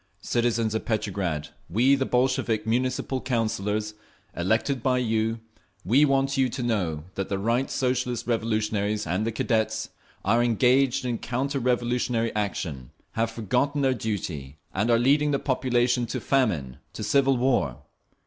Citizens 0.23 0.73
of 0.73 0.83
Petrograd, 0.83 1.49
we, 1.69 1.93
the 1.93 2.07
Bolshevik 2.07 2.65
Municipal 2.65 3.21
Councillors 3.21 3.93
elected 4.35 4.81
by 4.81 4.97
you—we 4.97 6.05
want 6.05 6.37
you 6.37 6.49
to 6.49 6.63
know 6.63 7.03
that 7.13 7.29
the 7.29 7.37
Right 7.37 7.69
Socialist 7.69 8.25
Revolutionaries 8.25 9.05
and 9.05 9.27
the 9.27 9.31
Cadets 9.31 9.89
are 10.25 10.41
engaged 10.43 11.05
in 11.05 11.19
counter 11.19 11.59
revolutionary 11.59 12.33
action, 12.35 12.89
have 13.11 13.29
forgotten 13.29 13.83
their 13.83 13.93
duty, 13.93 14.57
and 14.73 14.89
are 14.89 14.97
leading 14.97 15.29
the 15.29 15.37
population 15.37 16.07
to 16.07 16.19
famine, 16.19 16.77
to 16.93 17.03
civil 17.03 17.37
war. 17.37 17.83